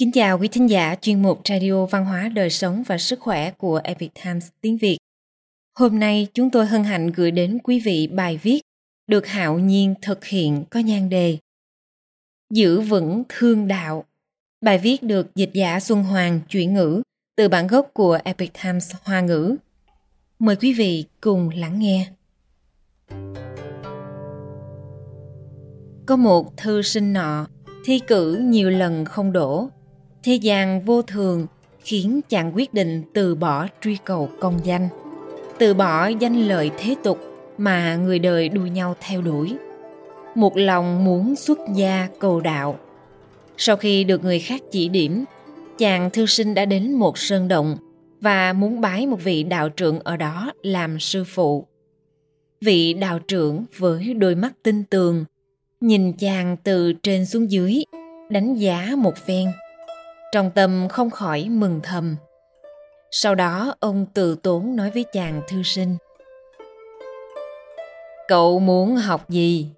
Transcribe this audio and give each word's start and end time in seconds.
Kính 0.00 0.12
chào 0.12 0.38
quý 0.38 0.48
thính 0.48 0.70
giả, 0.70 0.94
chuyên 1.00 1.22
mục 1.22 1.40
Radio 1.48 1.86
Văn 1.86 2.04
hóa 2.04 2.28
Đời 2.28 2.50
sống 2.50 2.82
và 2.86 2.98
Sức 2.98 3.20
khỏe 3.20 3.50
của 3.50 3.80
Epic 3.84 4.10
Times 4.24 4.48
tiếng 4.60 4.76
Việt. 4.76 4.98
Hôm 5.78 5.98
nay, 5.98 6.26
chúng 6.34 6.50
tôi 6.50 6.66
hân 6.66 6.84
hạnh 6.84 7.06
gửi 7.06 7.30
đến 7.30 7.58
quý 7.62 7.80
vị 7.80 8.06
bài 8.06 8.40
viết 8.42 8.60
được 9.06 9.26
Hạo 9.26 9.58
Nhiên 9.58 9.94
thực 10.02 10.24
hiện 10.24 10.64
có 10.70 10.80
nhan 10.80 11.08
đề 11.08 11.38
Giữ 12.50 12.80
vững 12.80 13.22
thương 13.28 13.68
đạo. 13.68 14.04
Bài 14.60 14.78
viết 14.78 15.02
được 15.02 15.34
dịch 15.34 15.50
giả 15.52 15.80
Xuân 15.80 16.02
Hoàng 16.02 16.40
chuyển 16.48 16.74
ngữ 16.74 17.02
từ 17.36 17.48
bản 17.48 17.66
gốc 17.66 17.90
của 17.92 18.18
Epic 18.24 18.50
Times 18.62 18.92
Hoa 19.02 19.20
ngữ. 19.20 19.56
Mời 20.38 20.56
quý 20.56 20.72
vị 20.72 21.04
cùng 21.20 21.50
lắng 21.50 21.78
nghe. 21.78 22.08
Có 26.06 26.16
một 26.16 26.56
thư 26.56 26.82
sinh 26.82 27.12
nọ 27.12 27.46
thi 27.84 28.00
cử 28.06 28.36
nhiều 28.44 28.70
lần 28.70 29.04
không 29.04 29.32
đổ 29.32 29.70
thế 30.22 30.34
gian 30.34 30.80
vô 30.80 31.02
thường 31.02 31.46
khiến 31.84 32.20
chàng 32.28 32.52
quyết 32.54 32.74
định 32.74 33.02
từ 33.12 33.34
bỏ 33.34 33.66
truy 33.80 33.96
cầu 34.04 34.30
công 34.40 34.60
danh. 34.64 34.88
Từ 35.58 35.74
bỏ 35.74 36.06
danh 36.06 36.48
lợi 36.48 36.70
thế 36.78 36.94
tục 37.04 37.18
mà 37.58 37.96
người 37.96 38.18
đời 38.18 38.48
đua 38.48 38.66
nhau 38.66 38.94
theo 39.00 39.22
đuổi. 39.22 39.56
Một 40.34 40.56
lòng 40.56 41.04
muốn 41.04 41.36
xuất 41.36 41.58
gia 41.74 42.08
cầu 42.18 42.40
đạo. 42.40 42.78
Sau 43.56 43.76
khi 43.76 44.04
được 44.04 44.24
người 44.24 44.38
khác 44.38 44.62
chỉ 44.70 44.88
điểm, 44.88 45.24
chàng 45.78 46.10
thư 46.10 46.26
sinh 46.26 46.54
đã 46.54 46.64
đến 46.64 46.92
một 46.92 47.18
sơn 47.18 47.48
động 47.48 47.76
và 48.20 48.52
muốn 48.52 48.80
bái 48.80 49.06
một 49.06 49.18
vị 49.24 49.42
đạo 49.42 49.68
trưởng 49.68 50.00
ở 50.00 50.16
đó 50.16 50.52
làm 50.62 51.00
sư 51.00 51.24
phụ. 51.24 51.66
Vị 52.60 52.94
đạo 52.94 53.18
trưởng 53.18 53.64
với 53.78 54.14
đôi 54.14 54.34
mắt 54.34 54.52
tinh 54.62 54.84
tường, 54.90 55.24
nhìn 55.80 56.12
chàng 56.12 56.56
từ 56.64 56.92
trên 56.92 57.26
xuống 57.26 57.50
dưới, 57.50 57.84
đánh 58.30 58.54
giá 58.54 58.90
một 58.96 59.16
phen 59.26 59.46
trong 60.32 60.50
tâm 60.50 60.88
không 60.88 61.10
khỏi 61.10 61.46
mừng 61.50 61.80
thầm. 61.82 62.16
Sau 63.10 63.34
đó, 63.34 63.74
ông 63.80 64.06
từ 64.14 64.36
tốn 64.42 64.76
nói 64.76 64.90
với 64.90 65.04
chàng 65.12 65.42
thư 65.48 65.62
sinh. 65.62 65.96
Cậu 68.28 68.58
muốn 68.58 68.96
học 68.96 69.28
gì? 69.28 69.68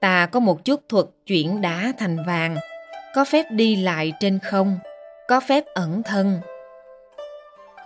Ta 0.00 0.26
có 0.26 0.40
một 0.40 0.64
chút 0.64 0.80
thuật 0.88 1.06
chuyển 1.26 1.60
đá 1.60 1.92
thành 1.98 2.24
vàng. 2.26 2.56
Có 3.14 3.24
phép 3.24 3.46
đi 3.50 3.76
lại 3.76 4.12
trên 4.20 4.38
không? 4.38 4.78
Có 5.28 5.40
phép 5.40 5.64
ẩn 5.74 6.02
thân? 6.02 6.40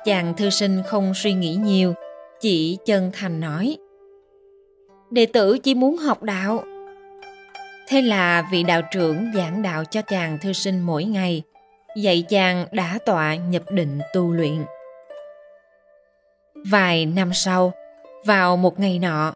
Chàng 0.04 0.34
thư 0.36 0.50
sinh 0.50 0.82
không 0.86 1.12
suy 1.14 1.32
nghĩ 1.32 1.54
nhiều, 1.54 1.94
chỉ 2.40 2.78
chân 2.84 3.10
thành 3.12 3.40
nói. 3.40 3.76
Đệ 5.10 5.26
tử 5.26 5.58
chỉ 5.58 5.74
muốn 5.74 5.96
học 5.96 6.22
đạo. 6.22 6.64
Thế 7.88 8.02
là 8.02 8.48
vị 8.52 8.62
đạo 8.62 8.82
trưởng 8.92 9.32
giảng 9.34 9.62
đạo 9.62 9.84
cho 9.84 10.02
chàng 10.02 10.38
thư 10.38 10.52
sinh 10.52 10.80
mỗi 10.80 11.04
ngày 11.04 11.42
dạy 11.96 12.24
chàng 12.28 12.66
đã 12.72 12.98
tọa 13.06 13.34
nhập 13.34 13.62
định 13.70 13.98
tu 14.14 14.32
luyện. 14.32 14.64
Vài 16.70 17.06
năm 17.06 17.30
sau, 17.34 17.72
vào 18.24 18.56
một 18.56 18.80
ngày 18.80 18.98
nọ, 18.98 19.34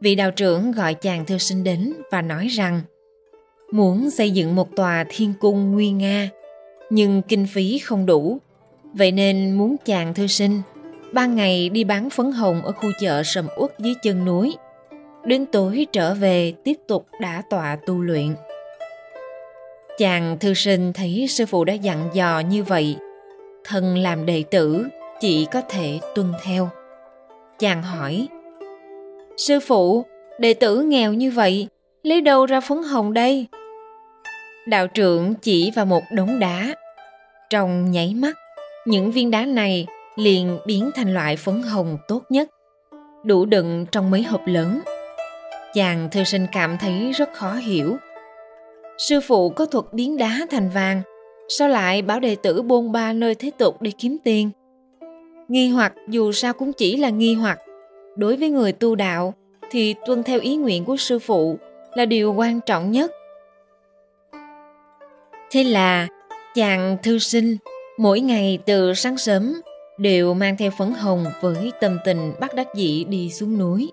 vị 0.00 0.14
đạo 0.14 0.30
trưởng 0.30 0.72
gọi 0.72 0.94
chàng 0.94 1.24
thư 1.26 1.38
sinh 1.38 1.64
đến 1.64 1.92
và 2.10 2.22
nói 2.22 2.46
rằng, 2.46 2.80
muốn 3.72 4.10
xây 4.10 4.30
dựng 4.30 4.54
một 4.54 4.76
tòa 4.76 5.04
thiên 5.08 5.34
cung 5.40 5.72
nguy 5.72 5.90
nga, 5.90 6.30
nhưng 6.90 7.22
kinh 7.22 7.46
phí 7.46 7.78
không 7.78 8.06
đủ, 8.06 8.38
vậy 8.92 9.12
nên 9.12 9.52
muốn 9.52 9.76
chàng 9.84 10.14
thư 10.14 10.26
sinh 10.26 10.62
ban 11.14 11.34
ngày 11.34 11.68
đi 11.68 11.84
bán 11.84 12.10
phấn 12.10 12.32
hồng 12.32 12.62
ở 12.62 12.72
khu 12.72 12.90
chợ 13.00 13.22
sầm 13.24 13.46
uất 13.56 13.78
dưới 13.78 13.94
chân 14.02 14.24
núi, 14.24 14.56
đến 15.24 15.46
tối 15.46 15.86
trở 15.92 16.14
về 16.14 16.52
tiếp 16.64 16.76
tục 16.88 17.06
đã 17.20 17.42
tọa 17.50 17.76
tu 17.86 18.02
luyện 18.02 18.34
chàng 19.98 20.38
thư 20.38 20.54
sinh 20.54 20.92
thấy 20.92 21.26
sư 21.28 21.46
phụ 21.46 21.64
đã 21.64 21.72
dặn 21.72 22.08
dò 22.12 22.40
như 22.40 22.62
vậy, 22.62 22.96
thân 23.64 23.98
làm 23.98 24.26
đệ 24.26 24.44
tử 24.50 24.86
chỉ 25.20 25.46
có 25.52 25.60
thể 25.68 26.00
tuân 26.14 26.32
theo. 26.44 26.68
Chàng 27.58 27.82
hỏi, 27.82 28.28
sư 29.36 29.60
phụ, 29.60 30.04
đệ 30.38 30.54
tử 30.54 30.82
nghèo 30.82 31.12
như 31.12 31.30
vậy, 31.30 31.68
lấy 32.02 32.20
đâu 32.20 32.46
ra 32.46 32.60
phấn 32.60 32.82
hồng 32.82 33.12
đây? 33.12 33.46
Đạo 34.66 34.86
trưởng 34.86 35.34
chỉ 35.34 35.70
vào 35.70 35.86
một 35.86 36.02
đống 36.12 36.38
đá. 36.38 36.74
Trong 37.50 37.90
nháy 37.90 38.14
mắt, 38.14 38.36
những 38.86 39.12
viên 39.12 39.30
đá 39.30 39.44
này 39.46 39.86
liền 40.16 40.58
biến 40.66 40.90
thành 40.94 41.14
loại 41.14 41.36
phấn 41.36 41.62
hồng 41.62 41.98
tốt 42.08 42.22
nhất, 42.28 42.50
đủ 43.24 43.44
đựng 43.44 43.86
trong 43.92 44.10
mấy 44.10 44.22
hộp 44.22 44.40
lớn. 44.46 44.80
Chàng 45.74 46.08
thư 46.12 46.24
sinh 46.24 46.46
cảm 46.52 46.78
thấy 46.80 47.12
rất 47.12 47.28
khó 47.32 47.52
hiểu 47.52 47.96
sư 48.98 49.20
phụ 49.20 49.50
có 49.50 49.66
thuật 49.66 49.84
biến 49.92 50.16
đá 50.16 50.46
thành 50.50 50.70
vàng, 50.74 51.02
sao 51.48 51.68
lại 51.68 52.02
bảo 52.02 52.20
đệ 52.20 52.36
tử 52.36 52.62
bôn 52.62 52.92
ba 52.92 53.12
nơi 53.12 53.34
thế 53.34 53.50
tục 53.58 53.82
để 53.82 53.92
kiếm 53.98 54.16
tiền? 54.24 54.50
Nghi 55.48 55.68
hoặc 55.68 55.92
dù 56.08 56.32
sao 56.32 56.52
cũng 56.52 56.72
chỉ 56.72 56.96
là 56.96 57.10
nghi 57.10 57.34
hoặc. 57.34 57.58
Đối 58.16 58.36
với 58.36 58.50
người 58.50 58.72
tu 58.72 58.94
đạo, 58.94 59.34
thì 59.70 59.94
tuân 60.06 60.22
theo 60.22 60.40
ý 60.40 60.56
nguyện 60.56 60.84
của 60.84 60.96
sư 60.96 61.18
phụ 61.18 61.58
là 61.94 62.04
điều 62.04 62.32
quan 62.32 62.60
trọng 62.66 62.90
nhất. 62.90 63.12
Thế 65.50 65.64
là, 65.64 66.08
chàng 66.54 66.96
thư 67.02 67.18
sinh, 67.18 67.56
mỗi 67.98 68.20
ngày 68.20 68.58
từ 68.66 68.94
sáng 68.94 69.18
sớm, 69.18 69.54
đều 69.98 70.34
mang 70.34 70.56
theo 70.56 70.70
phấn 70.78 70.92
hồng 70.92 71.24
với 71.40 71.72
tâm 71.80 71.98
tình 72.04 72.32
bắt 72.40 72.54
đắc 72.54 72.68
dĩ 72.74 73.04
đi 73.04 73.30
xuống 73.30 73.58
núi. 73.58 73.92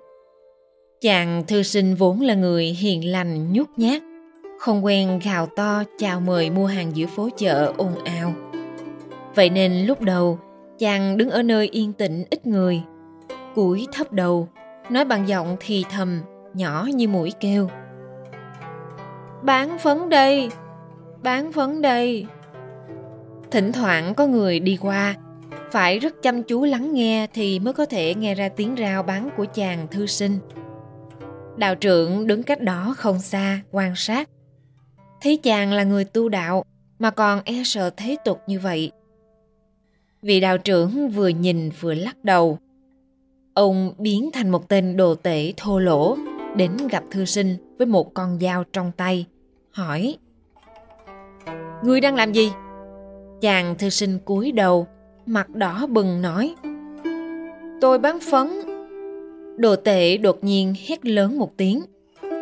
Chàng 1.01 1.43
thư 1.47 1.63
sinh 1.63 1.95
vốn 1.95 2.21
là 2.21 2.33
người 2.33 2.65
hiền 2.65 3.11
lành 3.11 3.53
nhút 3.53 3.67
nhát 3.77 4.01
không 4.61 4.85
quen 4.85 5.19
gào 5.23 5.45
to 5.45 5.83
chào 5.97 6.19
mời 6.19 6.49
mua 6.49 6.65
hàng 6.65 6.95
giữa 6.95 7.05
phố 7.05 7.29
chợ 7.37 7.73
ồn 7.77 8.03
ào. 8.03 8.33
Vậy 9.35 9.49
nên 9.49 9.85
lúc 9.85 10.01
đầu, 10.01 10.39
chàng 10.79 11.17
đứng 11.17 11.29
ở 11.29 11.43
nơi 11.43 11.67
yên 11.67 11.93
tĩnh 11.93 12.23
ít 12.29 12.47
người. 12.47 12.81
Cúi 13.55 13.87
thấp 13.93 14.11
đầu, 14.11 14.47
nói 14.89 15.05
bằng 15.05 15.27
giọng 15.27 15.57
thì 15.59 15.85
thầm, 15.89 16.21
nhỏ 16.53 16.87
như 16.93 17.07
mũi 17.07 17.33
kêu. 17.39 17.69
Bán 19.41 19.77
phấn 19.79 20.09
đây, 20.09 20.51
bán 21.23 21.51
phấn 21.51 21.81
đây. 21.81 22.25
Thỉnh 23.51 23.71
thoảng 23.71 24.15
có 24.15 24.27
người 24.27 24.59
đi 24.59 24.77
qua, 24.81 25.15
phải 25.71 25.99
rất 25.99 26.13
chăm 26.21 26.43
chú 26.43 26.63
lắng 26.63 26.93
nghe 26.93 27.27
thì 27.33 27.59
mới 27.59 27.73
có 27.73 27.85
thể 27.85 28.15
nghe 28.15 28.35
ra 28.35 28.49
tiếng 28.49 28.75
rao 28.79 29.03
bán 29.03 29.29
của 29.37 29.45
chàng 29.53 29.87
thư 29.91 30.05
sinh. 30.05 30.37
Đạo 31.57 31.75
trưởng 31.75 32.27
đứng 32.27 32.43
cách 32.43 32.61
đó 32.61 32.93
không 32.97 33.19
xa, 33.19 33.59
quan 33.71 33.95
sát 33.95 34.29
thấy 35.21 35.37
chàng 35.37 35.73
là 35.73 35.83
người 35.83 36.05
tu 36.05 36.29
đạo, 36.29 36.65
mà 36.99 37.11
còn 37.11 37.41
e 37.45 37.61
sợ 37.65 37.89
thế 37.89 38.15
tục 38.25 38.39
như 38.47 38.59
vậy. 38.59 38.91
Vị 40.21 40.39
đạo 40.39 40.57
trưởng 40.57 41.09
vừa 41.09 41.27
nhìn 41.27 41.69
vừa 41.79 41.93
lắc 41.93 42.23
đầu. 42.23 42.57
Ông 43.53 43.93
biến 43.97 44.29
thành 44.33 44.49
một 44.49 44.69
tên 44.69 44.97
đồ 44.97 45.15
tể 45.15 45.53
thô 45.57 45.79
lỗ, 45.79 46.17
đến 46.55 46.71
gặp 46.91 47.03
thư 47.11 47.25
sinh 47.25 47.75
với 47.77 47.87
một 47.87 48.13
con 48.13 48.39
dao 48.41 48.63
trong 48.73 48.91
tay, 48.97 49.25
hỏi, 49.71 50.17
ngươi 51.83 52.01
đang 52.01 52.15
làm 52.15 52.33
gì? 52.33 52.51
Chàng 53.41 53.75
thư 53.77 53.89
sinh 53.89 54.19
cúi 54.19 54.51
đầu, 54.51 54.87
mặt 55.25 55.49
đỏ 55.49 55.87
bừng 55.89 56.21
nói, 56.21 56.55
tôi 57.81 57.99
bán 57.99 58.19
phấn. 58.31 58.47
Đồ 59.57 59.75
tể 59.75 60.17
đột 60.17 60.43
nhiên 60.43 60.73
hét 60.87 61.05
lớn 61.05 61.39
một 61.39 61.57
tiếng 61.57 61.81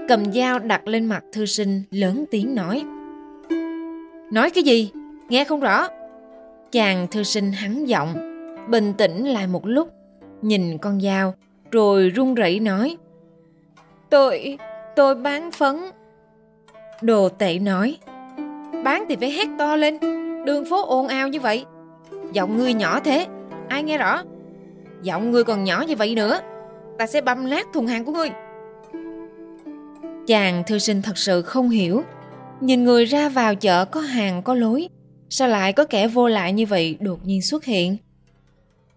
cầm 0.09 0.34
dao 0.34 0.59
đặt 0.59 0.88
lên 0.88 1.06
mặt 1.06 1.24
thư 1.31 1.46
sinh, 1.46 1.84
lớn 1.92 2.25
tiếng 2.31 2.56
nói. 2.56 2.84
Nói 4.31 4.50
cái 4.50 4.64
gì? 4.64 4.92
Nghe 5.30 5.44
không 5.44 5.59
rõ. 5.59 5.88
Chàng 6.72 7.08
thư 7.12 7.24
sinh 7.24 7.52
hắn 7.52 7.86
giọng, 7.86 8.14
bình 8.70 8.94
tĩnh 8.97 9.25
lại 9.25 9.47
một 9.47 9.68
lúc, 9.68 9.90
nhìn 10.42 10.78
con 10.78 11.02
dao, 11.02 11.34
rồi 11.72 12.09
run 12.09 12.36
rẩy 12.36 12.59
nói. 12.59 12.97
Tôi 14.09 14.58
tôi 14.96 15.16
bán 15.16 15.52
phấn. 15.52 15.76
Đồ 17.02 17.29
tệ 17.29 17.59
nói. 17.59 17.97
Bán 18.84 19.06
thì 19.09 19.16
phải 19.16 19.32
hét 19.32 19.47
to 19.59 19.76
lên. 19.76 20.00
Đường 20.46 20.66
phố 20.66 20.85
ồn 20.85 21.08
ào 21.08 21.28
như 21.28 21.40
vậy. 21.40 21.66
Giọng 22.34 22.58
ngươi 22.58 22.73
nhỏ 22.73 23.00
thế, 23.00 23.28
ai 23.67 23.84
nghe 23.84 23.97
rõ? 23.97 24.23
Giọng 25.02 25.32
ngươi 25.32 25.44
còn 25.44 25.64
nhỏ 25.64 25.84
như 25.88 25.96
vậy 25.96 26.16
nữa. 26.16 26.40
Ta 26.97 27.08
sẽ 27.08 27.22
băm 27.22 27.50
nát 27.50 27.67
thùng 27.73 27.88
hàng 27.88 28.06
của 28.06 28.11
ngươi 28.11 28.29
chàng 30.29 30.64
thư 30.67 30.79
sinh 30.79 31.02
thật 31.02 31.17
sự 31.17 31.41
không 31.41 31.70
hiểu. 31.70 32.03
Nhìn 32.61 32.84
người 32.84 33.05
ra 33.05 33.29
vào 33.29 33.55
chợ 33.55 33.85
có 33.85 33.99
hàng, 33.99 34.43
có 34.43 34.53
lối. 34.53 34.87
Sao 35.29 35.47
lại 35.47 35.73
có 35.73 35.85
kẻ 35.85 36.08
vô 36.08 36.28
lại 36.28 36.53
như 36.53 36.66
vậy 36.66 36.97
đột 36.99 37.26
nhiên 37.26 37.41
xuất 37.41 37.66
hiện? 37.66 37.97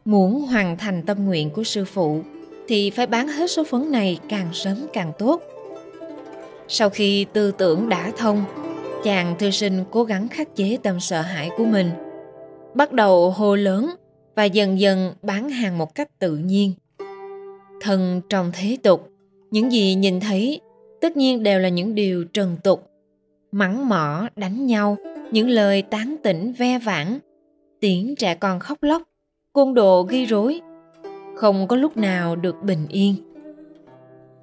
Muốn 0.05 0.41
hoàn 0.41 0.77
thành 0.79 1.03
tâm 1.07 1.25
nguyện 1.25 1.51
của 1.51 1.65
sư 1.65 1.85
phụ, 1.85 2.21
thì 2.69 2.91
phải 2.91 3.07
bán 3.07 3.29
hết 3.29 3.51
số 3.51 3.65
phấn 3.65 3.93
này 3.93 4.19
càng 4.29 4.49
sớm 4.53 4.77
càng 4.93 5.13
tốt. 5.19 5.43
Sau 6.69 6.91
khi 6.91 7.27
tư 7.33 7.53
tưởng 7.59 7.89
đã 7.89 8.13
thông, 8.17 8.45
chàng 9.05 9.35
thư 9.39 9.51
sinh 9.51 9.85
cố 9.91 10.05
gắng 10.05 10.29
khắc 10.29 10.57
chế 10.57 10.79
tâm 10.83 11.01
sợ 11.01 11.21
hãi 11.21 11.51
của 11.57 11.65
mình. 11.65 11.91
Bắt 12.75 12.93
đầu 12.93 13.31
hô 13.31 13.57
lớn 13.57 13.91
và 14.35 14.45
dần 14.45 14.81
dần 14.81 15.15
bán 15.23 15.51
hàng 15.51 15.79
một 15.79 15.95
cách 15.95 16.19
tự 16.19 16.37
nhiên. 16.37 16.73
Thân 17.81 18.21
trong 18.29 18.53
thế 18.55 18.77
tục, 18.83 19.09
những 19.51 19.73
gì 19.73 19.95
nhìn 19.95 20.21
thấy 20.21 20.61
tất 21.03 21.17
nhiên 21.17 21.43
đều 21.43 21.59
là 21.59 21.69
những 21.69 21.95
điều 21.95 22.25
trần 22.25 22.57
tục, 22.65 22.91
mắng 23.53 23.89
mỏ, 23.89 24.29
đánh 24.37 24.67
nhau, 24.67 24.97
những 25.31 25.49
lời 25.49 25.83
tán 25.83 26.17
tỉnh, 26.23 26.53
ve 26.53 26.79
vãn. 26.79 27.19
Tiếng 27.81 28.15
trẻ 28.17 28.35
con 28.35 28.61
khóc 28.61 28.83
lóc, 28.83 29.03
côn 29.53 29.75
đồ 29.75 30.03
ghi 30.03 30.25
rối, 30.25 30.61
không 31.37 31.69
có 31.69 31.77
lúc 31.77 31.97
nào 31.97 32.37
được 32.37 32.57
bình 32.63 32.87
yên. 32.89 33.15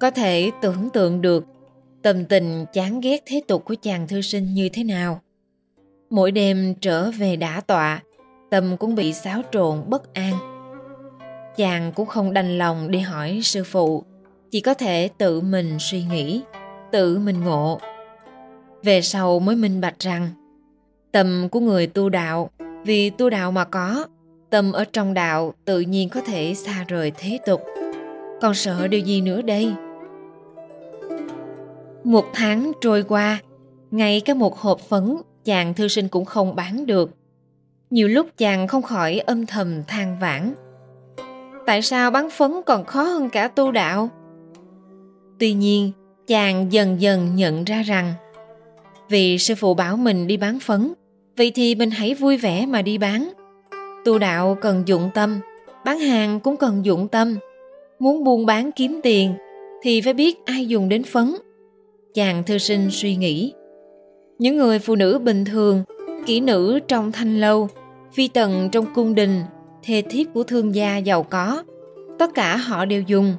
Có 0.00 0.10
thể 0.10 0.50
tưởng 0.62 0.88
tượng 0.92 1.20
được 1.20 1.46
tâm 2.02 2.24
tình 2.24 2.64
chán 2.72 3.00
ghét 3.00 3.22
thế 3.26 3.42
tục 3.48 3.64
của 3.64 3.74
chàng 3.82 4.08
thư 4.08 4.20
sinh 4.20 4.54
như 4.54 4.68
thế 4.72 4.84
nào. 4.84 5.20
Mỗi 6.10 6.30
đêm 6.30 6.74
trở 6.80 7.10
về 7.10 7.36
đã 7.36 7.60
tọa, 7.60 8.02
tâm 8.50 8.76
cũng 8.76 8.94
bị 8.94 9.12
xáo 9.12 9.42
trộn 9.52 9.82
bất 9.86 10.14
an. 10.14 10.34
Chàng 11.56 11.92
cũng 11.94 12.06
không 12.06 12.32
đành 12.32 12.58
lòng 12.58 12.90
đi 12.90 12.98
hỏi 12.98 13.40
sư 13.42 13.64
phụ 13.64 14.04
chỉ 14.50 14.60
có 14.60 14.74
thể 14.74 15.08
tự 15.18 15.40
mình 15.40 15.76
suy 15.80 16.04
nghĩ, 16.04 16.42
tự 16.92 17.18
mình 17.18 17.44
ngộ. 17.44 17.80
Về 18.82 19.02
sau 19.02 19.40
mới 19.40 19.56
minh 19.56 19.80
bạch 19.80 19.98
rằng, 19.98 20.28
tâm 21.12 21.48
của 21.48 21.60
người 21.60 21.86
tu 21.86 22.08
đạo, 22.08 22.50
vì 22.84 23.10
tu 23.10 23.30
đạo 23.30 23.52
mà 23.52 23.64
có, 23.64 24.06
tâm 24.50 24.72
ở 24.72 24.84
trong 24.92 25.14
đạo 25.14 25.54
tự 25.64 25.80
nhiên 25.80 26.08
có 26.08 26.20
thể 26.20 26.54
xa 26.54 26.84
rời 26.88 27.12
thế 27.18 27.38
tục. 27.46 27.62
Còn 28.40 28.54
sợ 28.54 28.86
điều 28.86 29.00
gì 29.00 29.20
nữa 29.20 29.42
đây? 29.42 29.72
Một 32.04 32.24
tháng 32.34 32.72
trôi 32.80 33.02
qua, 33.02 33.38
ngay 33.90 34.20
cả 34.20 34.34
một 34.34 34.58
hộp 34.58 34.80
phấn, 34.80 35.16
chàng 35.44 35.74
thư 35.74 35.88
sinh 35.88 36.08
cũng 36.08 36.24
không 36.24 36.56
bán 36.56 36.86
được. 36.86 37.10
Nhiều 37.90 38.08
lúc 38.08 38.26
chàng 38.36 38.68
không 38.68 38.82
khỏi 38.82 39.18
âm 39.18 39.46
thầm 39.46 39.82
than 39.84 40.18
vãn. 40.20 40.54
Tại 41.66 41.82
sao 41.82 42.10
bán 42.10 42.30
phấn 42.30 42.52
còn 42.66 42.84
khó 42.84 43.02
hơn 43.02 43.30
cả 43.30 43.48
tu 43.48 43.72
đạo? 43.72 44.10
Tuy 45.40 45.52
nhiên, 45.52 45.92
chàng 46.26 46.72
dần 46.72 47.00
dần 47.00 47.36
nhận 47.36 47.64
ra 47.64 47.82
rằng, 47.82 48.12
vì 49.08 49.38
sư 49.38 49.54
phụ 49.54 49.74
bảo 49.74 49.96
mình 49.96 50.26
đi 50.26 50.36
bán 50.36 50.60
phấn 50.60 50.92
vậy 51.36 51.52
thì 51.54 51.74
mình 51.74 51.90
hãy 51.90 52.14
vui 52.14 52.36
vẻ 52.36 52.66
mà 52.66 52.82
đi 52.82 52.98
bán. 52.98 53.32
Tu 54.04 54.18
đạo 54.18 54.56
cần 54.60 54.82
dụng 54.86 55.10
tâm, 55.14 55.40
bán 55.84 55.98
hàng 55.98 56.40
cũng 56.40 56.56
cần 56.56 56.84
dụng 56.84 57.08
tâm. 57.08 57.36
Muốn 57.98 58.24
buôn 58.24 58.46
bán 58.46 58.72
kiếm 58.72 59.00
tiền, 59.02 59.34
thì 59.82 60.00
phải 60.00 60.14
biết 60.14 60.38
ai 60.44 60.66
dùng 60.66 60.88
đến 60.88 61.02
phấn. 61.02 61.36
Chàng 62.14 62.42
thư 62.46 62.58
sinh 62.58 62.88
suy 62.90 63.16
nghĩ, 63.16 63.52
những 64.38 64.56
người 64.56 64.78
phụ 64.78 64.96
nữ 64.96 65.18
bình 65.18 65.44
thường, 65.44 65.84
kỹ 66.26 66.40
nữ 66.40 66.78
trong 66.88 67.12
thanh 67.12 67.40
lâu, 67.40 67.68
phi 68.12 68.28
tần 68.28 68.68
trong 68.72 68.94
cung 68.94 69.14
đình, 69.14 69.42
thê 69.82 70.02
thiếp 70.10 70.26
của 70.34 70.42
thương 70.42 70.74
gia 70.74 70.96
giàu 70.96 71.22
có, 71.22 71.62
tất 72.18 72.34
cả 72.34 72.56
họ 72.56 72.84
đều 72.84 73.02
dùng 73.06 73.34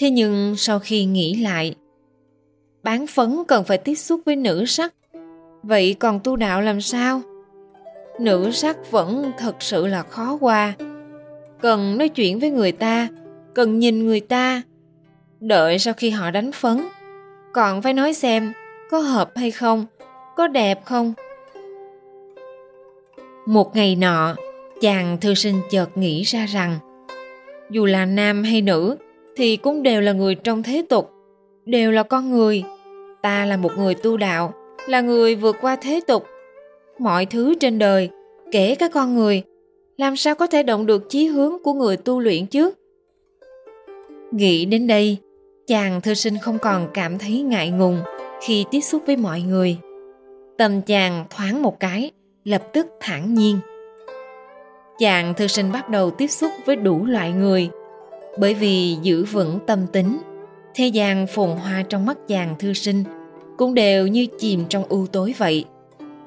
thế 0.00 0.10
nhưng 0.10 0.56
sau 0.56 0.78
khi 0.78 1.04
nghĩ 1.04 1.34
lại, 1.34 1.74
bán 2.82 3.06
phấn 3.06 3.42
cần 3.48 3.64
phải 3.64 3.78
tiếp 3.78 3.94
xúc 3.94 4.20
với 4.26 4.36
nữ 4.36 4.64
sắc. 4.66 4.94
Vậy 5.62 5.96
còn 5.98 6.20
tu 6.24 6.36
đạo 6.36 6.60
làm 6.60 6.80
sao? 6.80 7.20
Nữ 8.20 8.50
sắc 8.50 8.90
vẫn 8.90 9.32
thật 9.38 9.56
sự 9.60 9.86
là 9.86 10.02
khó 10.02 10.38
qua. 10.40 10.72
Cần 11.60 11.98
nói 11.98 12.08
chuyện 12.08 12.38
với 12.38 12.50
người 12.50 12.72
ta, 12.72 13.08
cần 13.54 13.78
nhìn 13.78 14.06
người 14.06 14.20
ta. 14.20 14.62
Đợi 15.40 15.78
sau 15.78 15.94
khi 15.94 16.10
họ 16.10 16.30
đánh 16.30 16.52
phấn, 16.52 16.80
còn 17.52 17.82
phải 17.82 17.92
nói 17.92 18.14
xem 18.14 18.52
có 18.90 18.98
hợp 18.98 19.30
hay 19.36 19.50
không, 19.50 19.86
có 20.36 20.48
đẹp 20.48 20.84
không. 20.84 21.12
Một 23.46 23.76
ngày 23.76 23.96
nọ, 23.96 24.34
chàng 24.80 25.18
thư 25.20 25.34
sinh 25.34 25.60
chợt 25.70 25.96
nghĩ 25.96 26.22
ra 26.22 26.46
rằng, 26.46 26.78
dù 27.70 27.86
là 27.86 28.04
nam 28.04 28.42
hay 28.42 28.62
nữ 28.62 28.96
thì 29.40 29.56
cũng 29.56 29.82
đều 29.82 30.00
là 30.00 30.12
người 30.12 30.34
trong 30.34 30.62
thế 30.62 30.84
tục, 30.88 31.10
đều 31.64 31.92
là 31.92 32.02
con 32.02 32.30
người. 32.30 32.64
Ta 33.22 33.44
là 33.44 33.56
một 33.56 33.72
người 33.78 33.94
tu 33.94 34.16
đạo, 34.16 34.54
là 34.88 35.00
người 35.00 35.34
vượt 35.34 35.56
qua 35.60 35.76
thế 35.76 36.00
tục. 36.06 36.26
Mọi 36.98 37.26
thứ 37.26 37.54
trên 37.60 37.78
đời, 37.78 38.08
kể 38.52 38.74
cả 38.74 38.88
con 38.88 39.14
người, 39.14 39.42
làm 39.96 40.16
sao 40.16 40.34
có 40.34 40.46
thể 40.46 40.62
động 40.62 40.86
được 40.86 41.08
chí 41.08 41.26
hướng 41.26 41.62
của 41.62 41.72
người 41.72 41.96
tu 41.96 42.20
luyện 42.20 42.46
chứ? 42.46 42.70
Nghĩ 44.30 44.64
đến 44.64 44.86
đây, 44.86 45.16
chàng 45.66 46.00
thư 46.00 46.14
sinh 46.14 46.38
không 46.42 46.58
còn 46.58 46.88
cảm 46.94 47.18
thấy 47.18 47.42
ngại 47.42 47.70
ngùng 47.70 47.98
khi 48.42 48.64
tiếp 48.70 48.80
xúc 48.80 49.02
với 49.06 49.16
mọi 49.16 49.40
người. 49.40 49.76
Tâm 50.58 50.82
chàng 50.82 51.24
thoáng 51.30 51.62
một 51.62 51.80
cái, 51.80 52.10
lập 52.44 52.62
tức 52.72 52.86
thản 53.00 53.34
nhiên. 53.34 53.58
Chàng 54.98 55.34
thư 55.34 55.46
sinh 55.46 55.72
bắt 55.72 55.88
đầu 55.88 56.10
tiếp 56.10 56.26
xúc 56.26 56.52
với 56.66 56.76
đủ 56.76 57.06
loại 57.06 57.32
người 57.32 57.70
bởi 58.38 58.54
vì 58.54 58.96
giữ 59.02 59.24
vững 59.24 59.58
tâm 59.66 59.86
tính. 59.92 60.18
Thế 60.74 60.86
gian 60.86 61.26
phồn 61.26 61.50
hoa 61.50 61.82
trong 61.88 62.06
mắt 62.06 62.18
chàng 62.28 62.54
thư 62.58 62.72
sinh 62.72 63.04
cũng 63.56 63.74
đều 63.74 64.06
như 64.06 64.26
chìm 64.38 64.64
trong 64.68 64.84
u 64.88 65.06
tối 65.06 65.34
vậy. 65.38 65.64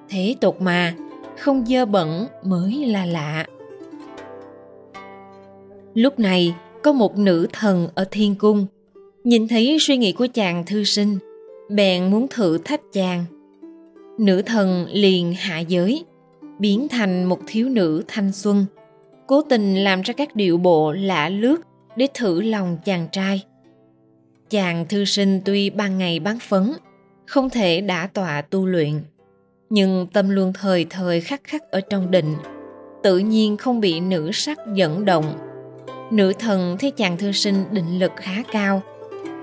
Thế 0.09 0.35
tục 0.41 0.61
mà, 0.61 0.95
không 1.38 1.65
dơ 1.65 1.85
bẩn 1.85 2.27
mới 2.44 2.85
là 2.85 3.05
lạ. 3.05 3.45
Lúc 5.94 6.19
này, 6.19 6.55
có 6.83 6.91
một 6.91 7.17
nữ 7.17 7.47
thần 7.53 7.88
ở 7.95 8.06
thiên 8.11 8.35
cung. 8.35 8.65
Nhìn 9.23 9.47
thấy 9.47 9.77
suy 9.79 9.97
nghĩ 9.97 10.11
của 10.11 10.27
chàng 10.33 10.63
thư 10.65 10.83
sinh, 10.83 11.17
bèn 11.69 12.11
muốn 12.11 12.27
thử 12.27 12.57
thách 12.57 12.81
chàng. 12.94 13.25
Nữ 14.19 14.41
thần 14.41 14.85
liền 14.91 15.33
hạ 15.33 15.59
giới, 15.59 16.06
biến 16.59 16.88
thành 16.88 17.23
một 17.25 17.39
thiếu 17.47 17.69
nữ 17.69 18.03
thanh 18.07 18.31
xuân, 18.31 18.65
cố 19.27 19.41
tình 19.41 19.75
làm 19.75 20.01
ra 20.01 20.13
các 20.13 20.35
điệu 20.35 20.57
bộ 20.57 20.91
lạ 20.91 21.29
lướt 21.29 21.57
để 21.95 22.07
thử 22.13 22.42
lòng 22.42 22.78
chàng 22.86 23.07
trai. 23.12 23.44
Chàng 24.50 24.86
thư 24.88 25.06
sinh 25.06 25.42
tuy 25.45 25.69
ban 25.69 25.98
ngày 25.98 26.19
bán 26.19 26.40
phấn, 26.40 26.74
không 27.25 27.50
thể 27.50 27.81
đã 27.81 28.07
tọa 28.07 28.42
tu 28.42 28.66
luyện, 28.66 29.01
nhưng 29.69 30.07
tâm 30.13 30.30
luôn 30.30 30.54
thời 30.54 30.86
thời 30.90 31.22
khắc 31.22 31.44
khắc 31.44 31.72
ở 31.72 31.81
trong 31.81 32.12
định, 32.12 32.36
tự 33.04 33.18
nhiên 33.18 33.57
không 33.57 33.80
bị 33.80 34.00
nữ 34.00 34.31
sắc 34.34 34.57
dẫn 34.74 35.06
động. 35.06 35.38
Nữ 36.12 36.34
thần 36.40 36.78
thấy 36.80 36.92
chàng 36.92 37.18
thư 37.18 37.31
sinh 37.31 37.63
định 37.72 38.00
lực 38.00 38.12
khá 38.16 38.44
cao, 38.51 38.81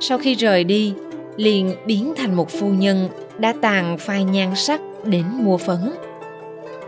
sau 0.00 0.18
khi 0.18 0.34
rời 0.34 0.64
đi, 0.64 0.94
liền 1.36 1.74
biến 1.86 2.12
thành 2.16 2.34
một 2.34 2.50
phu 2.50 2.68
nhân 2.68 3.08
đã 3.38 3.54
tàn 3.60 3.98
phai 3.98 4.24
nhan 4.24 4.54
sắc 4.54 4.80
đến 5.04 5.24
mua 5.32 5.56
phấn. 5.56 5.92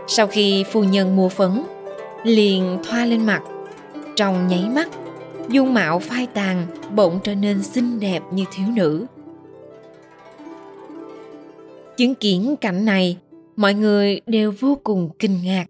Sau 0.07 0.27
khi 0.27 0.63
phu 0.71 0.83
nhân 0.83 1.15
mua 1.15 1.29
phấn, 1.29 1.63
liền 2.23 2.77
thoa 2.83 3.05
lên 3.05 3.25
mặt, 3.25 3.41
trong 4.15 4.47
nháy 4.47 4.65
mắt 4.75 4.87
dung 5.49 5.73
mạo 5.73 5.99
phai 5.99 6.27
tàn, 6.27 6.67
bỗng 6.95 7.19
trở 7.23 7.35
nên 7.35 7.63
xinh 7.63 7.99
đẹp 7.99 8.21
như 8.31 8.43
thiếu 8.55 8.67
nữ. 8.75 9.05
Chứng 11.97 12.15
kiến 12.15 12.55
cảnh 12.61 12.85
này, 12.85 13.17
mọi 13.55 13.73
người 13.73 14.21
đều 14.25 14.53
vô 14.59 14.77
cùng 14.83 15.09
kinh 15.19 15.39
ngạc. 15.43 15.65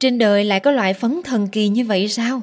Trên 0.00 0.18
đời 0.18 0.44
lại 0.44 0.60
có 0.60 0.70
loại 0.70 0.94
phấn 0.94 1.20
thần 1.24 1.48
kỳ 1.52 1.68
như 1.68 1.84
vậy 1.84 2.08
sao? 2.08 2.40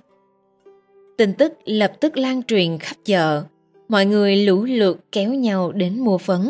Tin 1.17 1.33
tức 1.33 1.53
lập 1.65 1.93
tức 1.99 2.17
lan 2.17 2.43
truyền 2.43 2.77
khắp 2.77 2.95
chợ. 3.05 3.43
Mọi 3.87 4.05
người 4.05 4.35
lũ 4.35 4.63
lượt 4.63 4.99
kéo 5.11 5.33
nhau 5.33 5.71
đến 5.71 5.99
mua 5.99 6.17
phấn. 6.17 6.41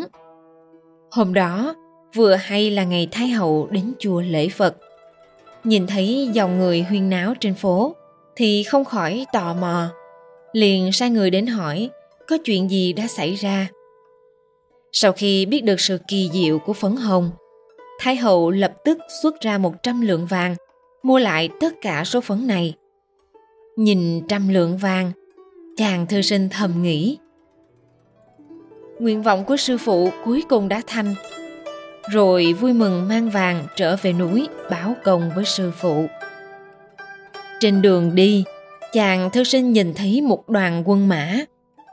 Hôm 1.10 1.34
đó, 1.34 1.74
vừa 2.14 2.34
hay 2.34 2.70
là 2.70 2.84
ngày 2.84 3.08
thái 3.10 3.28
hậu 3.28 3.68
đến 3.70 3.92
chùa 3.98 4.20
lễ 4.20 4.48
phật. 4.48 4.76
Nhìn 5.64 5.86
thấy 5.86 6.28
dòng 6.32 6.58
người 6.58 6.82
huyên 6.82 7.10
náo 7.10 7.34
trên 7.40 7.54
phố 7.54 7.94
thì 8.36 8.62
không 8.62 8.84
khỏi 8.84 9.26
tò 9.32 9.54
mò. 9.54 9.88
Liền 10.52 10.92
sai 10.92 11.10
người 11.10 11.30
đến 11.30 11.46
hỏi, 11.46 11.90
có 12.28 12.38
chuyện 12.44 12.70
gì 12.70 12.92
đã 12.92 13.06
xảy 13.06 13.34
ra? 13.34 13.68
Sau 14.92 15.12
khi 15.12 15.46
biết 15.46 15.64
được 15.64 15.80
sự 15.80 15.98
kỳ 16.08 16.30
diệu 16.32 16.58
của 16.58 16.72
phấn 16.72 16.96
hồng, 16.96 17.30
thái 18.00 18.16
hậu 18.16 18.50
lập 18.50 18.72
tức 18.84 18.98
xuất 19.22 19.40
ra 19.40 19.58
một 19.58 19.82
trăm 19.82 20.00
lượng 20.00 20.26
vàng, 20.26 20.54
mua 21.02 21.18
lại 21.18 21.48
tất 21.60 21.74
cả 21.80 22.04
số 22.04 22.20
phấn 22.20 22.46
này. 22.46 22.74
Nhìn 23.76 24.26
trăm 24.28 24.48
lượng 24.48 24.76
vàng, 24.76 25.12
chàng 25.76 26.06
thư 26.06 26.22
sinh 26.22 26.48
thầm 26.48 26.82
nghĩ. 26.82 27.18
Nguyện 28.98 29.22
vọng 29.22 29.44
của 29.44 29.56
sư 29.56 29.78
phụ 29.78 30.08
cuối 30.24 30.44
cùng 30.48 30.68
đã 30.68 30.82
thành, 30.86 31.14
rồi 32.10 32.52
vui 32.52 32.72
mừng 32.72 33.08
mang 33.08 33.30
vàng 33.30 33.66
trở 33.76 33.96
về 34.02 34.12
núi 34.12 34.48
báo 34.70 34.94
công 35.04 35.30
với 35.34 35.44
sư 35.44 35.72
phụ 35.76 36.06
trên 37.60 37.82
đường 37.82 38.14
đi, 38.14 38.44
chàng 38.92 39.30
thư 39.30 39.44
sinh 39.44 39.72
nhìn 39.72 39.94
thấy 39.94 40.20
một 40.20 40.48
đoàn 40.48 40.82
quân 40.86 41.08
mã 41.08 41.34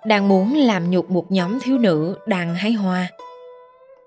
đang 0.06 0.28
muốn 0.28 0.56
làm 0.56 0.92
nhục 0.92 1.12
một 1.12 1.32
nhóm 1.32 1.60
thiếu 1.60 1.78
nữ 1.78 2.18
đang 2.28 2.56
hái 2.56 2.72
hoa. 2.72 3.08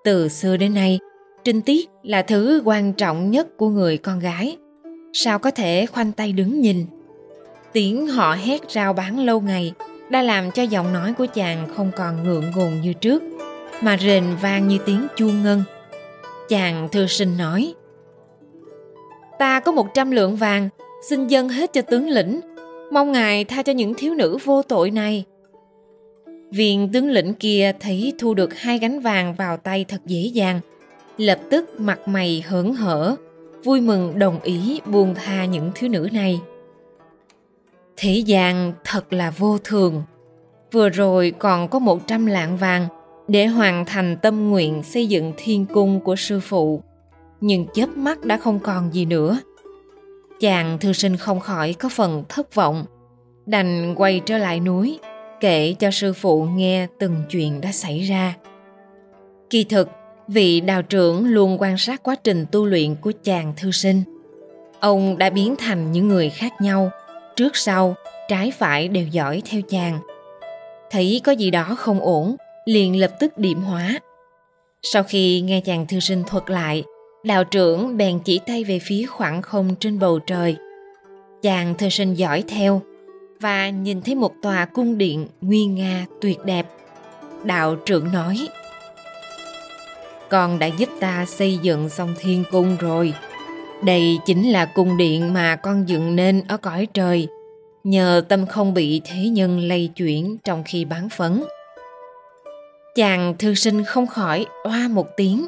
Từ 0.04 0.28
xưa 0.28 0.56
đến 0.56 0.74
nay, 0.74 0.98
trinh 1.44 1.62
tiết 1.62 1.90
là 2.02 2.22
thứ 2.22 2.62
quan 2.64 2.92
trọng 2.92 3.30
nhất 3.30 3.56
của 3.56 3.68
người 3.68 3.98
con 3.98 4.18
gái. 4.18 4.56
Sao 5.12 5.38
có 5.38 5.50
thể 5.50 5.86
khoanh 5.86 6.12
tay 6.12 6.32
đứng 6.32 6.60
nhìn? 6.60 6.86
Tiếng 7.72 8.06
họ 8.06 8.34
hét 8.34 8.60
rao 8.70 8.92
bán 8.92 9.18
lâu 9.18 9.40
ngày 9.40 9.72
đã 10.10 10.22
làm 10.22 10.50
cho 10.50 10.62
giọng 10.62 10.92
nói 10.92 11.12
của 11.12 11.26
chàng 11.34 11.68
không 11.76 11.90
còn 11.96 12.22
ngượng 12.22 12.50
ngùng 12.56 12.80
như 12.80 12.92
trước, 12.92 13.22
mà 13.82 13.96
rền 13.98 14.24
vang 14.42 14.68
như 14.68 14.78
tiếng 14.86 15.06
chuông 15.16 15.42
ngân. 15.42 15.62
Chàng 16.48 16.88
thư 16.92 17.06
sinh 17.06 17.38
nói, 17.38 17.74
ta 19.38 19.60
có 19.60 19.72
một 19.72 19.86
trăm 19.94 20.10
lượng 20.10 20.36
vàng 20.36 20.68
xin 21.02 21.26
dâng 21.26 21.48
hết 21.48 21.72
cho 21.72 21.82
tướng 21.82 22.08
lĩnh 22.08 22.40
mong 22.92 23.12
ngài 23.12 23.44
tha 23.44 23.62
cho 23.62 23.72
những 23.72 23.94
thiếu 23.94 24.14
nữ 24.14 24.38
vô 24.44 24.62
tội 24.62 24.90
này 24.90 25.24
viên 26.50 26.92
tướng 26.92 27.10
lĩnh 27.10 27.34
kia 27.34 27.72
thấy 27.80 28.12
thu 28.18 28.34
được 28.34 28.54
hai 28.54 28.78
gánh 28.78 29.00
vàng 29.00 29.34
vào 29.34 29.56
tay 29.56 29.84
thật 29.88 30.00
dễ 30.06 30.20
dàng 30.20 30.60
lập 31.16 31.38
tức 31.50 31.80
mặt 31.80 32.08
mày 32.08 32.44
hớn 32.46 32.74
hở, 32.74 33.16
vui 33.64 33.80
mừng 33.80 34.18
đồng 34.18 34.40
ý 34.42 34.80
buông 34.86 35.14
tha 35.14 35.44
những 35.44 35.70
thiếu 35.74 35.90
nữ 35.90 36.08
này. 36.12 36.40
Thế 37.96 38.12
gian 38.12 38.72
thật 38.84 39.12
là 39.12 39.30
vô 39.30 39.58
thường. 39.64 40.02
Vừa 40.72 40.88
rồi 40.88 41.34
còn 41.38 41.68
có 41.68 41.78
một 41.78 42.06
trăm 42.06 42.26
lạng 42.26 42.56
vàng 42.56 42.88
để 43.28 43.46
hoàn 43.46 43.84
thành 43.84 44.16
tâm 44.22 44.50
nguyện 44.50 44.82
xây 44.82 45.06
dựng 45.06 45.32
thiên 45.36 45.66
cung 45.66 46.00
của 46.00 46.16
sư 46.16 46.40
phụ. 46.40 46.82
Nhưng 47.40 47.66
chớp 47.74 47.96
mắt 47.96 48.24
đã 48.24 48.36
không 48.36 48.58
còn 48.58 48.94
gì 48.94 49.04
nữa. 49.04 49.38
Chàng 50.40 50.78
thư 50.78 50.92
sinh 50.92 51.16
không 51.16 51.40
khỏi 51.40 51.72
có 51.72 51.88
phần 51.88 52.24
thất 52.28 52.54
vọng. 52.54 52.84
Đành 53.46 53.94
quay 53.96 54.20
trở 54.26 54.38
lại 54.38 54.60
núi, 54.60 54.98
kể 55.40 55.74
cho 55.78 55.90
sư 55.90 56.12
phụ 56.12 56.44
nghe 56.44 56.86
từng 56.98 57.22
chuyện 57.30 57.60
đã 57.60 57.72
xảy 57.72 58.02
ra. 58.02 58.34
Kỳ 59.50 59.64
thực, 59.64 59.88
vị 60.28 60.60
đạo 60.60 60.82
trưởng 60.82 61.26
luôn 61.26 61.56
quan 61.60 61.78
sát 61.78 62.02
quá 62.02 62.14
trình 62.24 62.46
tu 62.52 62.66
luyện 62.66 62.94
của 62.94 63.12
chàng 63.22 63.52
thư 63.56 63.70
sinh. 63.70 64.02
Ông 64.80 65.18
đã 65.18 65.30
biến 65.30 65.56
thành 65.58 65.92
những 65.92 66.08
người 66.08 66.30
khác 66.30 66.52
nhau, 66.60 66.90
trước 67.36 67.56
sau, 67.56 67.94
trái 68.28 68.52
phải 68.58 68.88
đều 68.88 69.06
giỏi 69.06 69.42
theo 69.50 69.60
chàng. 69.68 69.98
Thấy 70.90 71.20
có 71.24 71.32
gì 71.32 71.50
đó 71.50 71.74
không 71.78 72.00
ổn, 72.00 72.36
liền 72.64 73.00
lập 73.00 73.10
tức 73.20 73.38
điểm 73.38 73.62
hóa. 73.62 74.00
Sau 74.82 75.02
khi 75.02 75.40
nghe 75.40 75.60
chàng 75.60 75.86
thư 75.86 76.00
sinh 76.00 76.22
thuật 76.26 76.50
lại, 76.50 76.84
đạo 77.26 77.44
trưởng 77.44 77.96
bèn 77.96 78.18
chỉ 78.24 78.40
tay 78.46 78.64
về 78.64 78.78
phía 78.82 79.06
khoảng 79.06 79.42
không 79.42 79.74
trên 79.80 79.98
bầu 79.98 80.18
trời. 80.18 80.56
Chàng 81.42 81.74
thư 81.74 81.88
sinh 81.88 82.14
giỏi 82.14 82.44
theo 82.48 82.82
và 83.40 83.70
nhìn 83.70 84.02
thấy 84.02 84.14
một 84.14 84.32
tòa 84.42 84.64
cung 84.64 84.98
điện 84.98 85.26
nguy 85.40 85.64
nga 85.64 86.06
tuyệt 86.20 86.38
đẹp. 86.44 86.66
Đạo 87.44 87.76
trưởng 87.76 88.12
nói, 88.12 88.48
Con 90.28 90.58
đã 90.58 90.66
giúp 90.66 90.88
ta 91.00 91.24
xây 91.26 91.58
dựng 91.62 91.88
xong 91.88 92.14
thiên 92.18 92.44
cung 92.50 92.76
rồi. 92.80 93.12
Đây 93.84 94.18
chính 94.26 94.50
là 94.50 94.64
cung 94.64 94.96
điện 94.96 95.32
mà 95.32 95.56
con 95.56 95.88
dựng 95.88 96.16
nên 96.16 96.42
ở 96.48 96.56
cõi 96.56 96.86
trời, 96.94 97.28
nhờ 97.84 98.22
tâm 98.28 98.46
không 98.46 98.74
bị 98.74 99.00
thế 99.04 99.28
nhân 99.28 99.60
lây 99.60 99.90
chuyển 99.96 100.38
trong 100.44 100.62
khi 100.66 100.84
bán 100.84 101.08
phấn 101.08 101.42
chàng 102.94 103.34
thư 103.38 103.54
sinh 103.54 103.84
không 103.84 104.06
khỏi 104.06 104.46
oa 104.64 104.88
một 104.88 105.06
tiếng 105.16 105.46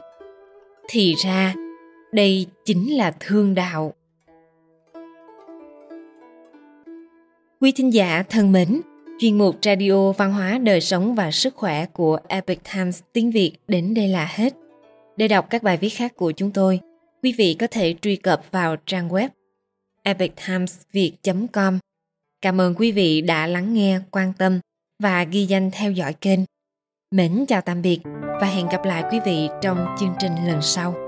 thì 0.88 1.14
ra 1.24 1.54
đây 2.12 2.46
chính 2.64 2.96
là 2.96 3.14
thương 3.20 3.54
đạo. 3.54 3.94
Quý 7.60 7.72
thính 7.72 7.94
giả 7.94 8.22
thân 8.28 8.52
mến, 8.52 8.80
chuyên 9.18 9.38
mục 9.38 9.56
radio 9.62 10.12
văn 10.12 10.32
hóa 10.32 10.58
đời 10.58 10.80
sống 10.80 11.14
và 11.14 11.30
sức 11.30 11.54
khỏe 11.54 11.86
của 11.86 12.18
epic 12.28 12.60
times 12.74 13.02
tiếng 13.12 13.30
việt 13.30 13.52
đến 13.68 13.94
đây 13.94 14.08
là 14.08 14.28
hết. 14.30 14.54
Để 15.16 15.28
đọc 15.28 15.46
các 15.50 15.62
bài 15.62 15.76
viết 15.76 15.88
khác 15.88 16.16
của 16.16 16.32
chúng 16.32 16.50
tôi, 16.50 16.80
quý 17.22 17.34
vị 17.38 17.56
có 17.58 17.66
thể 17.70 17.94
truy 18.02 18.16
cập 18.16 18.42
vào 18.50 18.76
trang 18.86 19.08
web 19.08 19.28
epictimesviet 20.02 21.12
com. 21.52 21.78
Cảm 22.42 22.60
ơn 22.60 22.74
quý 22.74 22.92
vị 22.92 23.20
đã 23.20 23.46
lắng 23.46 23.74
nghe, 23.74 24.00
quan 24.10 24.32
tâm 24.38 24.60
và 25.02 25.24
ghi 25.24 25.46
danh 25.46 25.70
theo 25.70 25.92
dõi 25.92 26.12
kênh. 26.12 26.40
Mến 27.10 27.44
chào 27.48 27.60
tạm 27.60 27.82
biệt 27.82 28.00
và 28.40 28.46
hẹn 28.46 28.68
gặp 28.68 28.84
lại 28.84 29.04
quý 29.12 29.18
vị 29.24 29.48
trong 29.62 29.86
chương 30.00 30.14
trình 30.20 30.32
lần 30.46 30.62
sau. 30.62 31.07